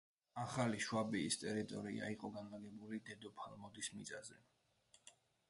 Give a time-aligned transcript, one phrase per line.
[0.43, 4.41] ახალი შვაბიის ტერიტორია იყო განლაგებული დედოფალ მოდის მიწაზე.